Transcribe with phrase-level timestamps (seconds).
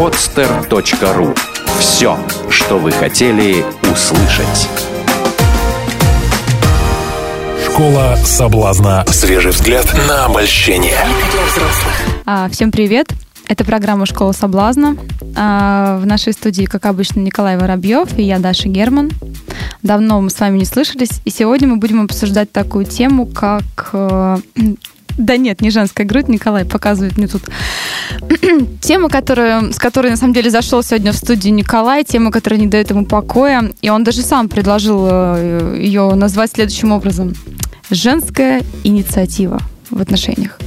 [0.00, 1.38] podster.ru
[1.78, 3.62] Все, что вы хотели
[3.92, 4.66] услышать.
[7.66, 9.04] Школа соблазна.
[9.08, 10.96] Свежий взгляд на обольщение.
[12.24, 13.12] А, всем привет!
[13.46, 14.96] Это программа «Школа соблазна».
[15.36, 19.10] А, в нашей студии, как обычно, Николай Воробьев и я, Даша Герман.
[19.82, 23.94] Давно мы с вами не слышались, и сегодня мы будем обсуждать такую тему, как...
[25.20, 27.42] Да нет, не женская грудь, Николай показывает мне тут.
[28.80, 32.66] Тема, которая, с которой на самом деле зашел сегодня в студию Николай, тема, которая не
[32.66, 37.34] дает ему покоя, и он даже сам предложил э, ее назвать следующим образом.
[37.90, 39.60] Женская инициатива
[39.90, 40.58] в отношениях.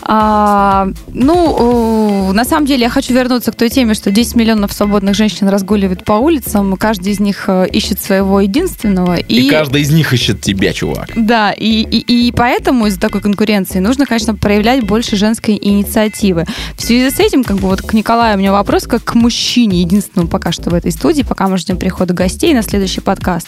[0.03, 4.73] А, ну, э, на самом деле я хочу вернуться к той теме, что 10 миллионов
[4.73, 9.15] свободных женщин разгуливают по улицам, каждый из них э, ищет своего единственного.
[9.15, 11.09] И, каждый из них ищет тебя, чувак.
[11.15, 16.45] Да, и, и, и поэтому из-за такой конкуренции нужно, конечно, проявлять больше женской инициативы.
[16.75, 19.81] В связи с этим, как бы вот к Николаю у меня вопрос, как к мужчине,
[19.81, 23.47] единственному пока что в этой студии, пока мы ждем прихода гостей на следующий подкаст.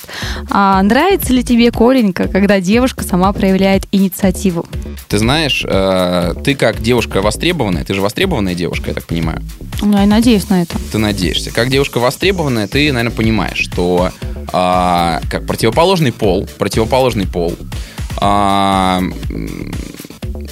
[0.49, 4.65] А нравится ли тебе, Коленька, когда девушка сама проявляет инициативу?
[5.07, 9.41] Ты знаешь, э, ты как девушка востребованная, ты же востребованная девушка, я так понимаю.
[9.81, 10.77] Ну, я надеюсь на это.
[10.91, 11.51] ты надеешься.
[11.51, 14.11] Как девушка востребованная, ты, наверное, понимаешь, что
[14.51, 17.55] а, как противоположный пол, противоположный пол,
[18.17, 19.01] а,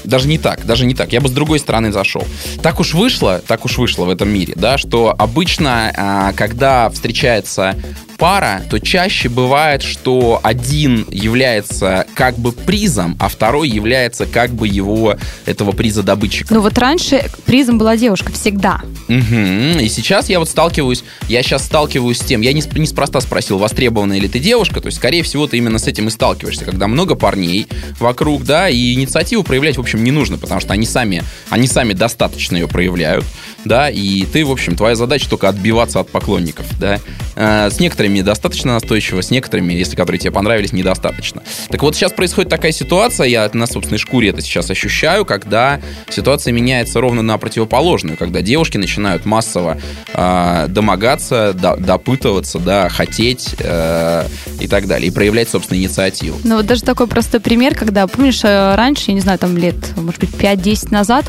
[0.03, 1.13] даже не так, даже не так.
[1.13, 2.25] Я бы с другой стороны зашел.
[2.61, 7.75] Так уж вышло, так уж вышло в этом мире, да, что обычно, а, когда встречается
[8.21, 14.67] пара, то чаще бывает, что один является как бы призом, а второй является как бы
[14.67, 15.15] его
[15.47, 16.57] этого приза добытчиком.
[16.57, 18.81] Ну вот раньше призом была девушка всегда.
[19.07, 19.79] Мгм.
[19.79, 23.57] И сейчас я вот сталкиваюсь, я сейчас сталкиваюсь с тем, я не сп- неспроста спросил,
[23.57, 26.87] востребованная ли ты девушка, то есть, скорее всего, ты именно с этим и сталкиваешься, когда
[26.87, 27.65] много парней
[27.99, 31.93] вокруг, да, и инициативу проявлять, в общем, не нужно, потому что они сами, они сами
[31.93, 33.25] достаточно ее проявляют,
[33.65, 36.99] да, и ты, в общем, твоя задача только отбиваться от поклонников, да.
[37.35, 41.43] Э, С некоторыми достаточно настойчиво, с некоторыми, если которые тебе понравились, недостаточно.
[41.69, 45.79] Так вот, сейчас происходит такая ситуация, я на собственной шкуре это сейчас ощущаю, когда
[46.09, 49.77] ситуация меняется ровно на противоположную, когда девушки начинают массово
[50.13, 54.25] э, домогаться, до- допытываться, да, хотеть э,
[54.59, 56.37] и так далее, и проявлять, собственно, инициативу.
[56.43, 59.75] Ну вот даже такой простой пример, когда, помнишь, э, раньше, я не знаю, там лет,
[59.95, 61.25] может быть, 5-10 назад,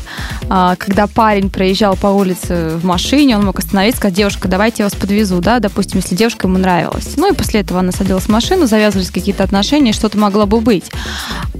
[0.49, 4.85] а, когда парень проезжал по улице в машине, он мог остановиться, сказать, девушка, давайте я
[4.85, 7.15] вас подвезу, да, допустим, если девушка ему нравилась.
[7.17, 10.85] Ну и после этого она садилась в машину, завязывались какие-то отношения, что-то могло бы быть.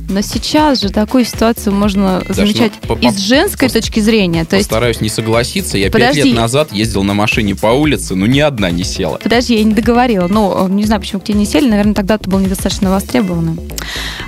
[0.09, 3.99] Но сейчас же такую ситуацию можно Даш, замечать ну, по- из по- женской пос- точки
[3.99, 4.45] зрения.
[4.45, 8.25] То есть Постараюсь не согласиться, я пять лет назад ездил на машине по улице, но
[8.25, 9.19] ни одна не села.
[9.23, 10.27] Подожди, я не договорила.
[10.27, 11.69] Ну, не знаю, почему к тебе не сели.
[11.69, 13.59] Наверное, тогда ты был недостаточно востребованным.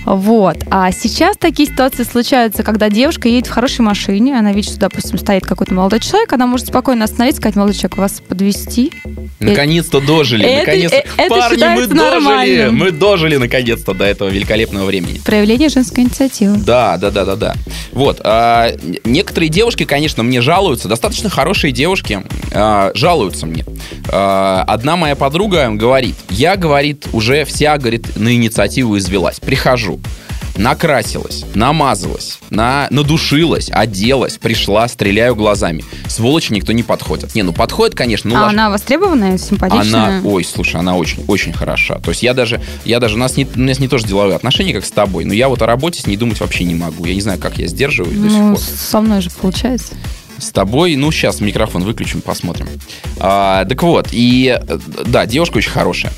[0.06, 0.58] Вот.
[0.70, 5.18] А сейчас такие ситуации случаются, когда девушка едет в хорошей машине, она видит, что, допустим,
[5.18, 8.92] стоит какой-то молодой человек, она может спокойно остановиться, сказать, молодой человек, вас подвести.
[9.40, 10.98] Наконец-то дожили, Это- наконец-то.
[10.98, 12.76] э- это Парни, мы дожили, нормальным.
[12.76, 15.20] мы дожили наконец-то до этого великолепного времени.
[15.24, 16.58] Проявление женской инициативы.
[16.58, 17.56] Да, да, да, да, да.
[17.92, 18.22] Вот.
[18.24, 18.72] а,
[19.04, 22.24] некоторые девушки, конечно, мне жалуются, достаточно хорошие девушки
[22.54, 23.66] а, жалуются мне.
[24.10, 29.40] А, одна моя подруга говорит, я, говорит, уже вся, говорит, на инициативу извелась.
[29.40, 30.00] Прихожу.
[30.58, 35.84] Накрасилась, намазалась, на, надушилась, оделась, пришла, стреляю глазами.
[36.08, 37.36] Сволочи никто не подходит.
[37.36, 38.30] Не, ну подходит, конечно.
[38.30, 40.20] Ну, а ложь- она востребованная, симпатичная?
[40.20, 42.00] она, ой, слушай, она очень, очень хороша.
[42.00, 44.74] То есть я даже, я даже, у нас, не, у нас не тоже деловые отношения,
[44.74, 47.06] как с тобой, но я вот о работе с ней думать вообще не могу.
[47.06, 48.60] Я не знаю, как я сдерживаюсь до сих Ну, пор.
[48.64, 49.94] со мной же получается.
[50.38, 52.68] С тобой, ну, сейчас микрофон выключим, посмотрим.
[53.20, 56.12] А, так вот, и, э, да, девушка очень хорошая.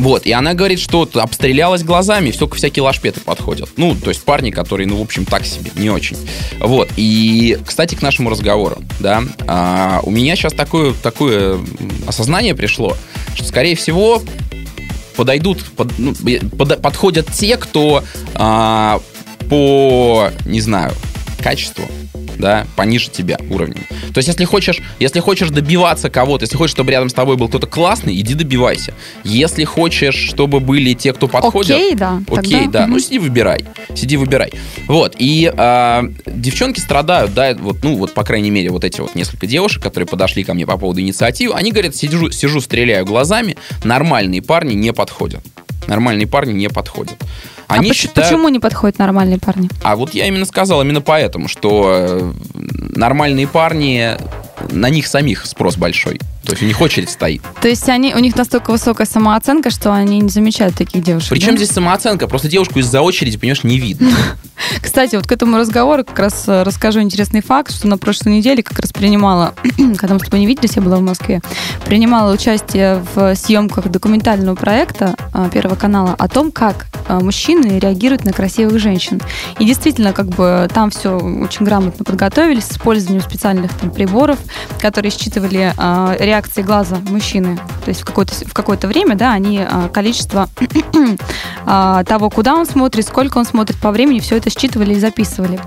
[0.00, 3.68] Вот, и она говорит, что обстрелялась глазами, все всякие лашпеты подходят.
[3.76, 6.16] Ну, то есть парни, которые, ну, в общем, так себе, не очень.
[6.58, 11.58] Вот, и, кстати, к нашему разговору, да, а, у меня сейчас такое, такое
[12.06, 12.96] осознание пришло,
[13.34, 14.22] что, скорее всего,
[15.16, 16.14] подойдут, под- ну,
[16.56, 18.02] под- подходят те, кто
[18.34, 19.00] а,
[19.50, 20.94] по, не знаю,
[21.42, 21.84] качеству,
[22.40, 23.84] да, пониже тебя уровнем.
[24.12, 27.48] То есть, если хочешь, если хочешь добиваться кого-то, если хочешь, чтобы рядом с тобой был
[27.48, 28.94] кто-то классный, иди добивайся.
[29.24, 32.22] Если хочешь, чтобы были те, кто подходят, Окей, да.
[32.28, 32.86] Окей, тогда- да.
[32.86, 33.64] Ну, сиди, выбирай.
[33.94, 34.52] Сиди, выбирай.
[34.86, 35.14] Вот.
[35.18, 39.46] И а, девчонки страдают, да, вот, ну, вот, по крайней мере, вот эти вот несколько
[39.46, 44.42] девушек, которые подошли ко мне по поводу инициативы, они говорят, сижу, сижу стреляю глазами, нормальные
[44.42, 45.44] парни не подходят.
[45.86, 47.16] Нормальные парни не подходят.
[47.70, 48.30] Они а поч- считают...
[48.30, 49.68] почему не подходят нормальные парни?
[49.82, 54.16] А вот я именно сказал именно поэтому, что э, нормальные парни,
[54.70, 56.20] на них самих спрос большой.
[56.44, 57.42] То есть у них очередь стоит.
[57.60, 61.30] То есть они, у них настолько высокая самооценка, что они не замечают таких девушек.
[61.30, 61.56] Причем да?
[61.58, 62.26] здесь самооценка?
[62.28, 64.10] Просто девушку из-за очереди, понимаешь, не видно.
[64.82, 68.62] Кстати, вот к этому разговору как раз э, расскажу интересный факт, что на прошлой неделе
[68.62, 69.54] как раз принимала,
[69.96, 71.40] когда мы с тобой не виделись, я была в Москве,
[71.86, 78.24] принимала участие в съемках документального проекта э, Первого канала о том, как э, мужчины реагируют
[78.24, 79.20] на красивых женщин.
[79.58, 84.38] И действительно, как бы там все очень грамотно подготовились с использованием специальных там, приборов,
[84.80, 85.72] которые считывали
[86.30, 87.56] реакции глаза мужчины.
[87.84, 90.48] То есть в какое-то, в какое-то время, да, они э, количество
[91.66, 95.60] а, того, куда он смотрит, сколько он смотрит по времени, все это считывали и записывали.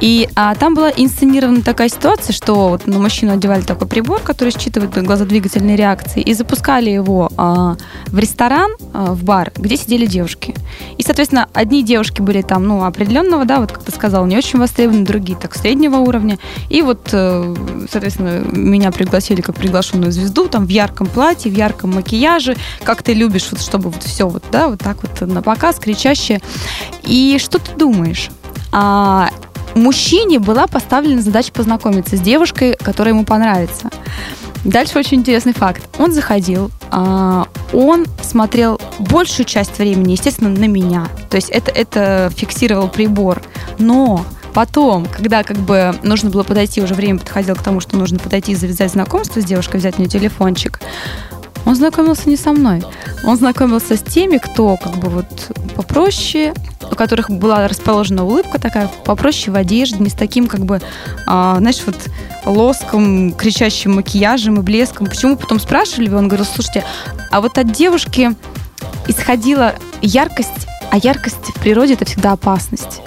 [0.00, 4.52] И а, там была инсценирована такая ситуация, что вот на мужчину одевали такой прибор, который
[4.52, 7.76] считывает глазодвигательные реакции, и запускали его а,
[8.06, 10.54] в ресторан, а, в бар, где сидели девушки.
[10.98, 14.58] И, соответственно, одни девушки были там, ну, определенного, да, вот как ты сказал, не очень
[14.58, 16.38] востребованы, другие так среднего уровня.
[16.70, 17.54] И вот, э,
[17.90, 23.14] соответственно, меня пригласили как приглашенную звезду, там в ярком платье, в ярком макияже, как ты
[23.14, 26.40] любишь, вот, чтобы вот все вот, да, вот так вот на показ, кричаще.
[27.02, 28.30] И что ты думаешь?
[28.72, 29.30] А,
[29.74, 33.90] мужчине была поставлена задача познакомиться с девушкой, которая ему понравится.
[34.64, 35.82] Дальше очень интересный факт.
[35.98, 41.06] Он заходил, а, он смотрел большую часть времени, естественно, на меня.
[41.30, 43.42] То есть это, это фиксировал прибор.
[43.78, 44.24] Но
[44.56, 48.52] потом, когда как бы нужно было подойти, уже время подходило к тому, что нужно подойти
[48.52, 50.80] и завязать знакомство с девушкой, взять у нее телефончик,
[51.66, 52.82] он знакомился не со мной.
[53.22, 55.26] Он знакомился с теми, кто как бы вот
[55.74, 56.54] попроще,
[56.90, 60.80] у которых была расположена улыбка такая, попроще в одежде, не с таким как бы,
[61.26, 61.96] а, знаешь, вот
[62.46, 65.06] лоском, кричащим макияжем и блеском.
[65.06, 66.82] Почему потом спрашивали, он говорил, слушайте,
[67.30, 68.34] а вот от девушки
[69.06, 73.02] исходила яркость, а яркость в природе это всегда опасность.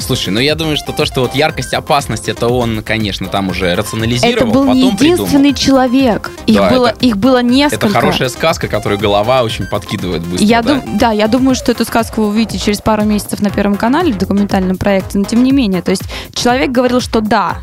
[0.00, 3.66] Слушай, ну я думаю, что то, что вот яркость, опасность, это он, конечно, там уже
[3.66, 5.26] Это рационализировал, был не потом придумал.
[5.26, 6.30] единственный человек.
[6.46, 7.86] Их, Да, было, это- их было несколько.
[7.86, 10.44] Это хорошая сказка, которую голова очень подкидывает быстро.
[10.46, 10.74] Я да?
[10.80, 14.12] дум- да, я думаю, что эту сказку вы увидите через пару месяцев на Первом канале
[14.12, 15.82] в документальном проекте, но тем не менее.
[15.82, 16.02] То есть
[16.34, 17.58] человек говорил, что да,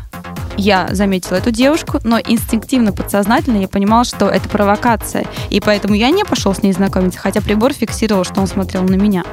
[0.56, 5.26] я заметила эту девушку, но инстинктивно, подсознательно я понимала, что это провокация.
[5.50, 8.94] И поэтому я не пошел с ней знакомиться, хотя прибор фиксировал, что он смотрел на
[8.94, 9.24] меня.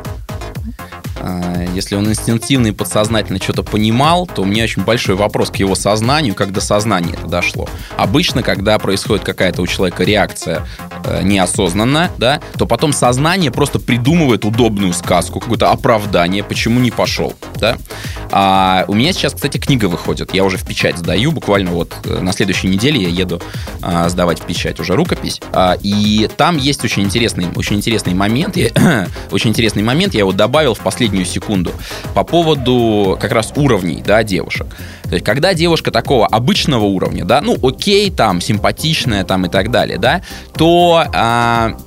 [1.27, 5.55] А, Если он инстинктивно и подсознательно что-то понимал, то у меня очень большой вопрос к
[5.55, 7.67] его сознанию, как до сознания это дошло.
[7.97, 10.65] Обычно, когда происходит какая-то у человека реакция
[11.03, 17.33] э, неосознанно, да, то потом сознание просто придумывает удобную сказку, какое-то оправдание, почему не пошел,
[17.55, 17.77] да.
[18.31, 22.19] А у меня сейчас, кстати, книга выходит, я уже в печать сдаю, буквально вот э,
[22.19, 23.41] на следующей неделе я еду
[23.81, 28.57] а, сдавать в печать уже рукопись, А, и там есть очень интересный, очень интересный момент,
[28.57, 30.79] я- очень интересный момент, я его добавил в
[31.15, 31.71] последнюю секунду
[32.13, 34.67] по поводу как раз уровней, да, девушек.
[35.03, 39.71] То есть, когда девушка такого обычного уровня, да, ну, окей, там, симпатичная, там, и так
[39.71, 40.21] далее, да,
[40.57, 41.77] то а,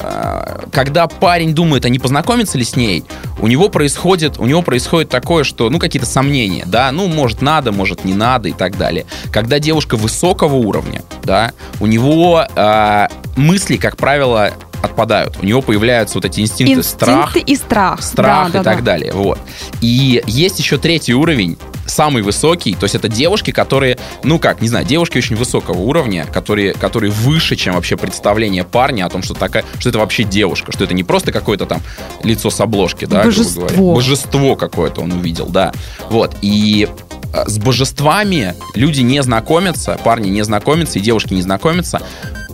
[0.00, 3.04] а, когда парень думает, а не познакомиться ли с ней,
[3.40, 7.72] у него происходит, у него происходит такое, что, ну, какие-то сомнения, да, ну, может, надо,
[7.72, 9.06] может, не надо и так далее.
[9.30, 14.52] Когда девушка высокого уровня, да, у него а, мысли, как правило,
[14.84, 15.38] отпадают.
[15.40, 18.02] У него появляются вот эти инстинкты, Инстинкты страх, и страх.
[18.02, 18.92] страх Да, и да, так да.
[18.92, 19.12] далее.
[19.12, 19.38] Вот.
[19.80, 24.68] И есть еще третий уровень, самый высокий, то есть это девушки, которые, ну как, не
[24.68, 29.34] знаю, девушки очень высокого уровня, которые, которые выше, чем вообще представление парня о том, что
[29.34, 31.82] такая, что это вообще девушка, что это не просто какое-то там
[32.22, 33.66] лицо с обложки, да, грубо Божество.
[33.66, 33.82] говоря.
[33.82, 35.72] Божество какое-то он увидел, да.
[36.08, 36.36] Вот.
[36.42, 36.88] И
[37.32, 42.00] э, с божествами люди не знакомятся, парни не знакомятся и девушки не знакомятся,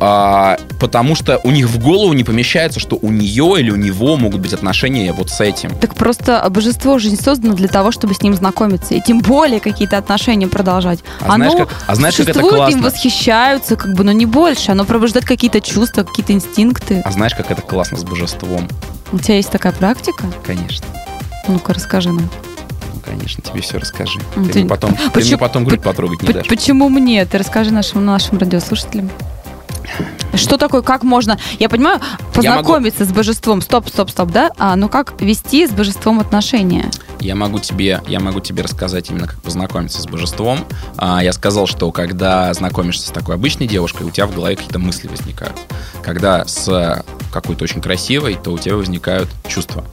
[0.00, 4.16] а, потому что у них в голову не помещается, что у нее или у него
[4.16, 5.71] могут быть отношения вот с этим.
[5.78, 8.95] Так просто божество же не создано для того, чтобы с ним знакомиться.
[8.95, 11.00] И тем более какие-то отношения продолжать.
[11.21, 12.83] А знаешь, как- а знаешь, как это существует, им классно?
[12.90, 14.73] восхищаются, как бы, но не больше.
[14.73, 17.02] Оно пробуждает какие-то чувства, какие-то инстинкты.
[17.04, 18.66] А знаешь, как это классно с божеством?
[19.12, 20.25] У тебя есть такая практика?
[20.47, 20.87] Конечно.
[21.49, 22.28] Ну-ка, расскажи нам.
[22.95, 24.19] Ну, конечно, тебе все расскажи.
[24.35, 26.47] Ты, ты- мне потом, ты Почему- мне потом грудь по- потрогать не П- дашь.
[26.49, 27.25] Почему мне?
[27.26, 29.11] Ты расскажи нашим, нашим радиослушателям.
[30.35, 32.00] Что такое, как можно, я понимаю,
[32.35, 34.50] познакомиться с божеством, стоп, стоп, стоп, да?
[34.59, 36.90] А, ну как вести с божеством отношения?
[37.18, 40.61] Я могу тебе, я могу тебе рассказать именно, как познакомиться с божеством.
[40.97, 44.78] А, я сказал, что когда знакомишься с такой обычной девушкой, у тебя в голове какие-то
[44.78, 45.56] мысли возникают.
[46.02, 49.85] Когда с какой-то очень красивой, то у тебя возникают чувства.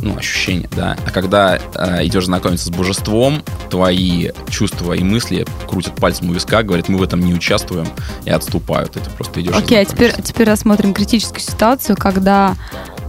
[0.00, 0.96] Ну, ощущения, да.
[1.06, 6.62] А когда э, идешь знакомиться с божеством, твои чувства и мысли крутят пальцем у виска,
[6.62, 7.86] говорят, мы в этом не участвуем,
[8.24, 8.92] и отступают.
[8.92, 12.54] Ты просто идешь Окей, а теперь, теперь рассмотрим критическую ситуацию, когда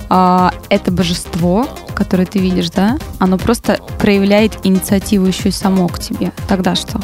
[0.10, 6.00] а, это божество, которое ты видишь, да, оно просто проявляет инициативу еще и само к
[6.00, 6.32] тебе.
[6.48, 7.00] Тогда что?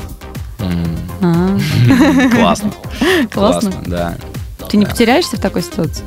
[1.22, 1.58] А,
[2.32, 2.72] Классно.
[3.32, 3.74] Классно.
[3.86, 4.18] да.
[4.70, 6.06] Ты не потеряешься в такой ситуации?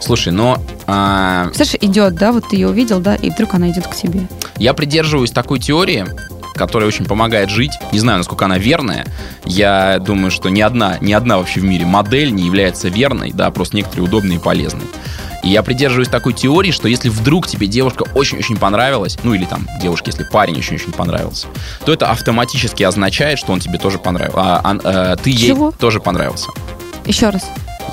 [0.00, 3.86] Слушай, но а, Представляешь, идет, да, вот ты ее увидел, да, и вдруг она идет
[3.86, 4.26] к тебе.
[4.58, 6.06] Я придерживаюсь такой теории,
[6.54, 7.72] которая очень помогает жить.
[7.92, 9.06] Не знаю, насколько она верная.
[9.44, 13.50] Я думаю, что ни одна, ни одна вообще в мире модель не является верной, да,
[13.50, 14.86] просто некоторые удобные и полезные.
[15.42, 19.68] И я придерживаюсь такой теории, что если вдруг тебе девушка очень-очень понравилась, ну или там
[19.80, 21.46] девушке, если парень очень-очень понравился,
[21.84, 24.38] то это автоматически означает, что он тебе тоже понравился.
[24.40, 25.66] А, ан- э, ты Чего?
[25.68, 26.48] ей тоже понравился.
[27.04, 27.44] Еще раз.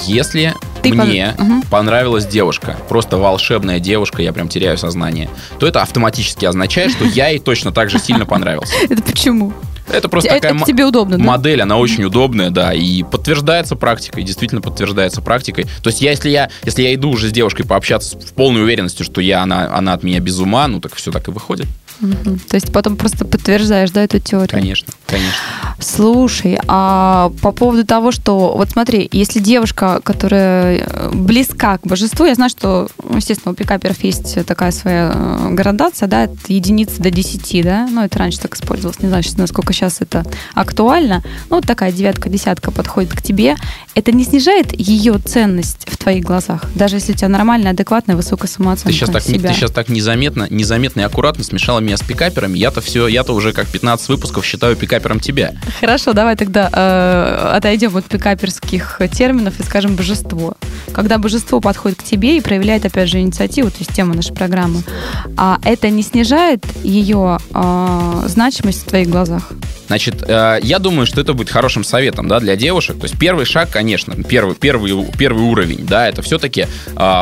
[0.05, 1.61] Если Ты пон- мне Мгм.
[1.63, 7.29] понравилась девушка, просто волшебная девушка, я прям теряю сознание, то это автоматически означает, что я
[7.29, 8.73] ей точно так же сильно понравился.
[8.89, 9.53] Это почему?
[9.91, 11.23] Это просто это, такая это тебе удобно, да?
[11.23, 15.65] модель, она очень удобная, да, и подтверждается практикой, действительно подтверждается практикой.
[15.83, 19.03] То есть я, если я, если я иду уже с девушкой пообщаться в полной уверенности,
[19.03, 21.67] что я, она, она от меня без ума, ну так все так и выходит.
[21.99, 22.39] Мгм.
[22.39, 24.49] То есть потом просто подтверждаешь, да, эту теорию?
[24.49, 25.33] Конечно, конечно.
[25.79, 32.25] Слушай, а по поводу того, что, вот смотри, если девушка, которая э, близка к божеству,
[32.25, 37.01] я знаю, что, ну, естественно, у пикаперов есть такая своя э, градация, да, от единицы
[37.01, 40.23] до 10, да, ну, это раньше так использовалось, не знаю, насколько сейчас это
[40.53, 43.55] актуально, ну, вот такая девятка, десятка подходит к тебе,
[43.95, 48.47] это не снижает ее ценность в твоих глазах, даже если у тебя нормальная, адекватная, высокая
[48.47, 49.49] самооценка Ты сейчас, так, себя.
[49.49, 52.57] ты сейчас так незаметно, незаметно и аккуратно смешала меня с пикаперами.
[52.57, 55.53] Я-то все, я-то уже как 15 выпусков считаю пикапером тебя.
[55.79, 60.55] Хорошо, давай тогда э, отойдем от пикаперских терминов и скажем божество.
[60.93, 64.83] Когда божество подходит к тебе и проявляет, опять же, инициативу, то есть тема нашей программы,
[65.37, 69.51] а это не снижает ее э, значимость в твоих глазах?
[69.93, 72.97] Значит, э, я думаю, что это будет хорошим советом, да, для девушек.
[72.97, 76.65] То есть первый шаг, конечно, первый, первый, первый уровень, да, это все-таки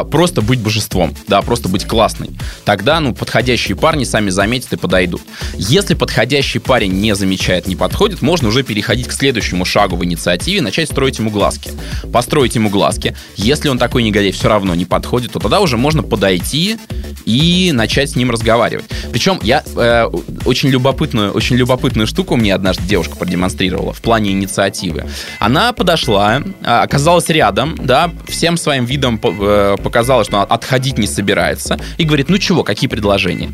[0.10, 2.30] просто быть божеством, да, просто быть классной.
[2.64, 5.22] Тогда, ну, подходящие парни сами заметят и подойдут.
[5.56, 10.62] Если подходящий парень не замечает, не подходит, можно уже переходить к следующему шагу в инициативе,
[10.62, 11.72] начать строить ему глазки.
[12.14, 13.18] Построить ему глазки.
[13.36, 16.78] Если он такой негодяй все равно не подходит, то тогда уже можно подойти
[17.26, 18.86] и начать с ним разговаривать.
[19.12, 20.06] Причем я э,
[20.46, 25.06] очень любопытную, очень любопытную штуку мне однажды девушка продемонстрировала в плане инициативы.
[25.40, 31.08] Она подошла, а, оказалась рядом, да, всем своим видом э, показала, что она отходить не
[31.08, 33.50] собирается, и говорит, ну чего, какие предложения?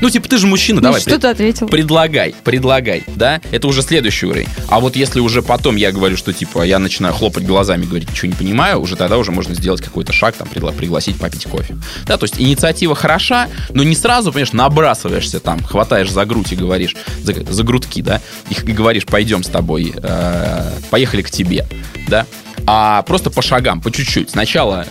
[0.00, 0.98] Ну, типа, ты же мужчина, давай.
[0.98, 1.68] ну, что пред- ты ответил?
[1.68, 3.40] Предлагай, предлагай, да?
[3.50, 4.48] Это уже следующий уровень.
[4.68, 8.28] А вот если уже потом я говорю, что типа я начинаю хлопать глазами, говорить, ничего
[8.28, 11.76] не понимаю, уже тогда уже можно сделать какой-то шаг, там, пригла- пригласить попить кофе.
[12.06, 16.56] Да, то есть инициатива хороша, но не сразу, понимаешь, набрасываешься там, хватаешь за грудь и
[16.56, 21.66] говоришь, за, за грудки, да, и, и говоришь, пойдем с тобой, э, поехали к тебе,
[22.06, 22.24] да,
[22.66, 24.30] а просто по шагам, по чуть-чуть.
[24.30, 24.86] Сначала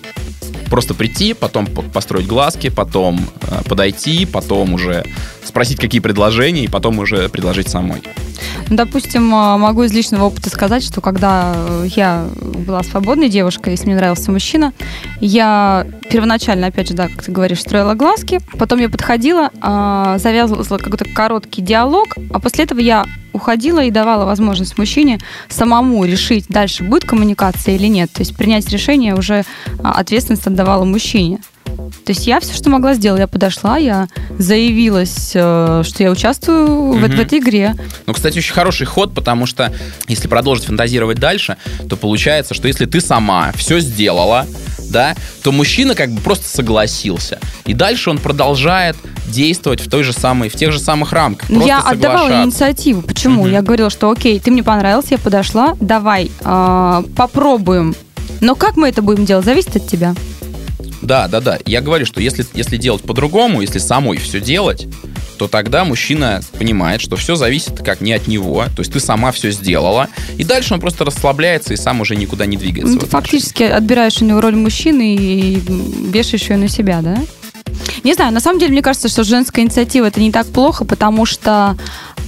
[0.69, 5.05] просто прийти, потом по- построить глазки, потом э, подойти, потом уже
[5.43, 8.01] спросить, какие предложения, и потом уже предложить самой.
[8.69, 13.85] Допустим, э, могу из личного опыта сказать, что когда э, я была свободной девушкой, если
[13.85, 14.73] мне нравился мужчина,
[15.19, 20.77] я первоначально, опять же, да, как ты говоришь, строила глазки, потом я подходила, а, завязывала
[20.77, 23.05] какой-то короткий диалог, а после этого я
[23.37, 28.11] уходила и давала возможность мужчине самому решить, дальше будет коммуникация или нет.
[28.11, 29.43] То есть принять решение уже
[29.81, 31.39] а, ответственность отдавала мужчине.
[32.05, 33.19] То есть я все, что могла, сделала.
[33.19, 34.07] Я подошла, я
[34.39, 37.11] заявилась, э, что я участвую в, Мгм.
[37.15, 37.75] в этой игре.
[38.05, 39.71] Ну, кстати, очень хороший ход, потому что
[40.07, 41.57] если продолжить фантазировать дальше,
[41.89, 44.47] то получается, что если ты сама все сделала,
[44.89, 47.39] да, то мужчина как бы просто согласился.
[47.65, 48.95] И дальше он продолжает
[49.27, 51.47] действовать в той же самой, в тех же самых рамках.
[51.47, 53.01] Просто я отдавала инициативу.
[53.01, 53.43] Почему?
[53.43, 53.51] Мгм.
[53.51, 57.95] Я говорила, что окей, ты мне понравился, я подошла, давай, а, попробуем.
[58.41, 60.15] Но как мы это будем делать, зависит от тебя.
[61.01, 61.59] Да, да, да.
[61.65, 64.87] Я говорю, что если, если делать по-другому, если самой все делать,
[65.37, 68.65] то тогда мужчина понимает, что все зависит как не от него.
[68.75, 70.07] То есть ты сама все сделала,
[70.37, 72.95] и дальше он просто расслабляется и сам уже никуда не двигается.
[72.95, 75.61] Ну, ты фактически отбираешь у него роль мужчины и
[76.11, 77.17] вешаешь ее на себя, да?
[78.07, 81.25] Не знаю, на самом деле, мне кажется, что женская инициатива это не так плохо, потому
[81.25, 81.75] что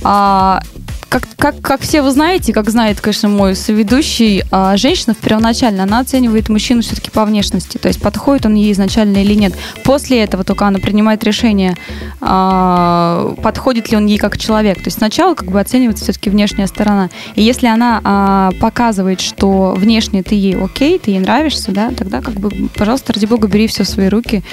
[0.04, 0.62] а,
[1.10, 6.00] как, как, как все вы знаете, как знает, конечно, мой соведущий, а, женщина первоначально, она
[6.00, 9.54] оценивает мужчину все-таки по внешности, то есть подходит он ей изначально или нет.
[9.84, 11.76] После этого только она принимает решение,
[12.22, 14.78] а, подходит ли он ей как человек.
[14.78, 17.10] То есть сначала как бы оценивается все-таки внешняя сторона.
[17.34, 22.22] И если она а, показывает, что внешне ты ей окей, ты ей нравишься, да, тогда
[22.22, 24.44] как бы, пожалуйста, ради бога, бери все в свои руки.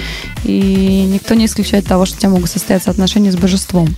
[0.43, 3.89] И никто не исключает того, что у тебя могут состояться отношения с божеством.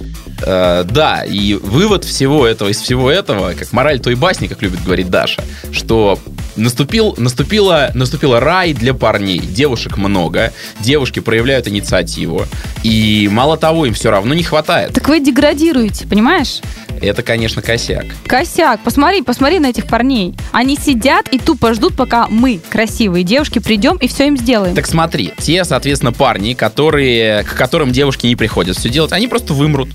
[0.46, 4.84] Э, да, и вывод всего этого, из всего этого, как мораль той басни, как любит
[4.84, 6.20] говорить Даша, что
[6.56, 9.40] наступил, наступила, наступила рай для парней.
[9.40, 12.46] Девушек много, девушки проявляют инициативу,
[12.84, 14.94] и мало того, им все равно не хватает.
[14.94, 16.62] Так вы деградируете, понимаешь?
[17.02, 18.06] Это, конечно, косяк.
[18.28, 20.36] Косяк, посмотри, посмотри на этих парней.
[20.52, 24.76] Они сидят и тупо ждут, пока мы, красивые девушки, придем и все им сделаем.
[24.76, 29.54] Так смотри, те, соответственно, парни, которые, к которым девушки не приходят все делать, они просто
[29.54, 29.90] вымрут.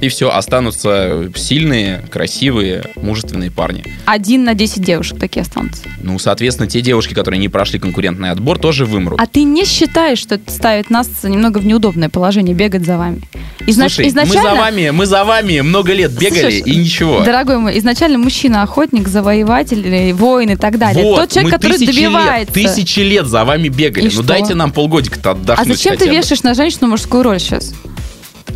[0.00, 3.84] И все, останутся сильные, красивые, мужественные парни.
[4.06, 5.82] Один на 10 девушек такие останутся.
[6.02, 9.20] Ну, соответственно, те девушки, которые не прошли конкурентный отбор, тоже вымрут.
[9.20, 13.22] А ты не считаешь, что это ставит нас немного в неудобное положение, бегать за вами?
[13.66, 17.20] Изнач- Слушай, мы за вами, мы за вами много лет бегали Слушай, и ничего.
[17.20, 21.04] Дорогой мой, изначально мужчина охотник, завоеватель, или воин и так далее.
[21.04, 22.58] Вот, Тот человек, который тысячи добивается.
[22.58, 24.04] Лет, тысячи лет за вами бегали.
[24.04, 24.22] И ну что?
[24.22, 26.16] дайте нам полгодика-то а отдохнуть зачем ты хотя бы.
[26.16, 27.74] вешаешь на женщину мужскую роль сейчас?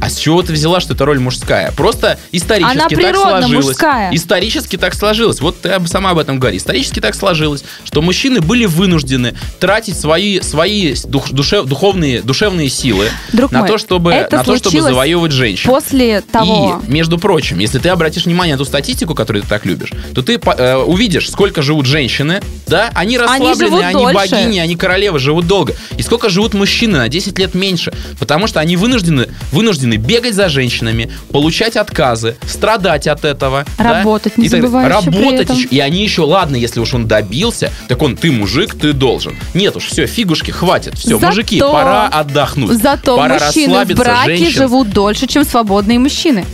[0.03, 1.71] А с чего ты взяла, что это роль мужская?
[1.71, 3.67] Просто исторически Она так сложилось.
[3.67, 4.11] мужская.
[4.13, 5.41] Исторически так сложилось.
[5.41, 6.57] Вот ты сама об этом говори.
[6.57, 13.11] Исторически так сложилось, что мужчины были вынуждены тратить свои, свои дух- душе- духовные, душевные силы
[13.33, 15.71] Друг на, мой, то, чтобы, на то, чтобы завоевывать женщин.
[15.71, 16.83] После того...
[16.85, 20.23] И, между прочим, если ты обратишь внимание на ту статистику, которую ты так любишь, то
[20.23, 24.15] ты э, увидишь, сколько живут женщины, да, они расслаблены, они, дольше.
[24.15, 25.77] богини, они королевы, живут долго.
[25.97, 30.49] И сколько живут мужчины на 10 лет меньше, потому что они вынуждены, вынуждены бегать за
[30.49, 33.65] женщинами, получать отказы, страдать от этого.
[33.79, 35.69] да, Работать, не и так еще при Работать еще.
[35.69, 39.37] И они еще, ладно, если уж он добился, так он, ты мужик, ты должен.
[39.55, 40.99] Нет уж, все, фигушки, хватит.
[40.99, 42.81] Все, Зато- мужики, пора отдохнуть.
[42.83, 44.53] Зато пора мужчины в расслабиться, браке женщин.
[44.53, 46.45] живут дольше, чем свободные мужчины.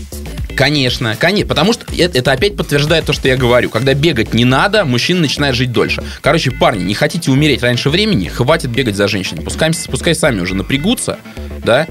[0.59, 3.71] Конечно, конечно, потому что это, это опять подтверждает то, что я говорю.
[3.71, 6.03] Когда бегать не надо, мужчина начинает жить дольше.
[6.21, 9.43] Короче, парни, не хотите умереть раньше времени, хватит бегать за женщиной.
[9.43, 11.21] Пускай, пускай сами уже напрягутся,
[11.65, 11.87] да,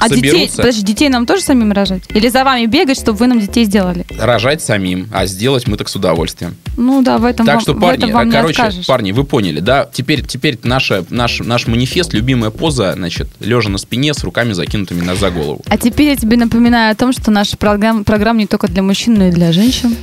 [0.00, 2.02] А детей, соберутся, подожди, детей нам тоже самим рожать?
[2.10, 4.04] Или за вами бегать, чтобы вы нам детей сделали?
[4.18, 6.56] рожать самим, а сделать мы так с удовольствием.
[6.76, 8.86] Ну да, в этом так вам, что, в парни, этом вам не короче, откажешь.
[8.86, 9.88] парни, вы поняли, да?
[9.92, 15.00] Теперь, теперь наша, наш, наш манифест, любимая поза, значит, лежа на спине с руками закинутыми
[15.00, 15.62] на за голову.
[15.68, 19.14] А теперь я тебе напоминаю о том, что наша программа, программа не только для мужчин,
[19.14, 19.96] но и для женщин.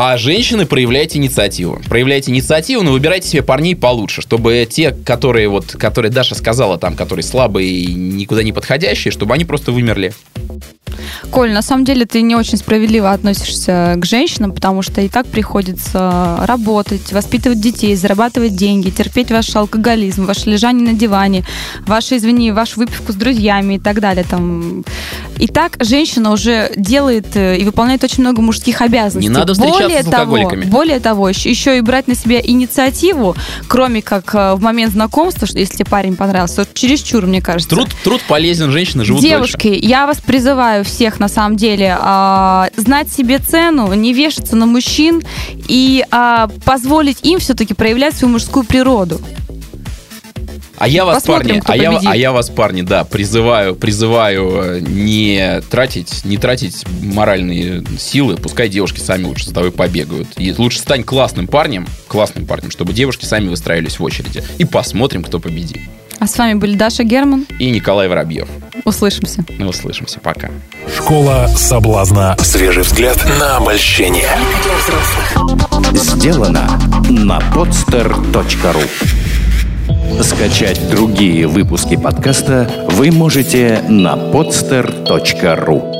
[0.00, 1.80] А женщины, проявляйте инициативу.
[1.88, 6.94] Проявляйте инициативу, но выбирайте себе парней получше, чтобы те, которые вот, которые Даша сказала там,
[6.94, 10.14] которые слабые и никуда не подходящие, чтобы они просто вымерли.
[11.30, 15.26] Коль, на самом деле ты не очень справедливо относишься к женщинам, потому что и так
[15.26, 21.44] приходится работать, воспитывать детей, зарабатывать деньги, терпеть ваш алкоголизм, ваше лежание на диване,
[21.86, 24.24] ваши, извини, вашу выпивку с друзьями и так далее.
[24.28, 24.84] Там.
[25.38, 29.28] И так женщина уже делает э, и выполняет очень много мужских обязанностей.
[29.28, 30.62] Не надо встречаться более с алкоголиками.
[30.62, 33.36] Того, более того, еще, и брать на себя инициативу,
[33.68, 37.68] кроме как э, в момент знакомства, что если тебе парень понравился, вот чересчур, мне кажется.
[37.70, 43.10] Труд, труд полезен, женщины живут Девушки, я вас призываю всех на самом деле а, знать
[43.10, 45.22] себе цену, не вешаться на мужчин
[45.68, 49.20] и а, позволить им все-таки проявлять свою мужскую природу.
[50.78, 54.80] А я вас, Посмотрим, парни, а я, а я вас, парни, да, призываю, призываю э,
[54.80, 60.28] не тратить, не тратить моральные силы, пускай девушки сами лучше за тобой побегают.
[60.36, 64.44] И лучше стань классным парнем, классным парнем, чтобы девушки сами выстраивались в очереди.
[64.58, 65.80] И посмотрим, кто победит.
[66.20, 67.46] А с вами были Даша Герман.
[67.58, 68.48] И Николай Воробьев.
[68.84, 69.44] Услышимся.
[69.58, 70.20] Мы услышимся.
[70.20, 70.50] Пока.
[70.96, 72.36] Школа соблазна.
[72.38, 74.28] Свежий взгляд на обольщение.
[75.94, 76.68] Сделано
[77.08, 78.82] на podster.ru
[80.22, 85.97] Скачать другие выпуски подкаста вы можете на podster.ru